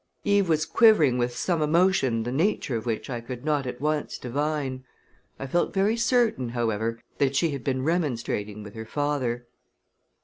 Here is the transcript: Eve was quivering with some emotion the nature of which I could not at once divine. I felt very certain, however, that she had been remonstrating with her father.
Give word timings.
Eve 0.23 0.49
was 0.49 0.65
quivering 0.65 1.19
with 1.19 1.35
some 1.37 1.61
emotion 1.61 2.23
the 2.23 2.31
nature 2.31 2.75
of 2.75 2.87
which 2.87 3.07
I 3.07 3.21
could 3.21 3.45
not 3.45 3.67
at 3.67 3.79
once 3.79 4.17
divine. 4.17 4.83
I 5.37 5.45
felt 5.45 5.75
very 5.75 5.95
certain, 5.95 6.49
however, 6.49 6.99
that 7.19 7.35
she 7.35 7.51
had 7.51 7.63
been 7.63 7.83
remonstrating 7.83 8.63
with 8.63 8.73
her 8.73 8.85
father. 8.87 9.45